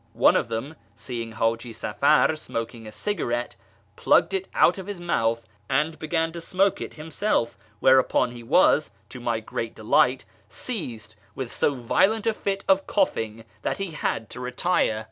One 0.15 0.35
of 0.35 0.47
them,' 0.47 0.77
seeing 0.95 1.33
Haji 1.33 1.73
Safar 1.73 2.35
smoking 2.35 2.87
a 2.87 2.91
cigarette, 2.91 3.55
plucked 3.95 4.33
it 4.33 4.47
out 4.55 4.79
of 4.79 4.87
his 4.87 4.99
mouth 4.99 5.45
and 5.69 5.99
began 5.99 6.31
to 6.31 6.41
smoke 6.41 6.81
it 6.81 6.95
himself, 6.95 7.55
whereupon 7.81 8.31
he 8.31 8.41
was, 8.41 8.89
to 9.09 9.19
my 9.19 9.41
great 9.41 9.75
delight, 9.75 10.25
seized 10.49 11.15
with 11.35 11.51
so 11.51 11.75
violent 11.75 12.25
a 12.25 12.33
fit 12.33 12.65
of 12.67 12.87
coughing 12.87 13.45
that 13.61 13.79
lie 13.79 13.91
had 13.91 14.27
to 14.31 14.39
retire. 14.39 14.99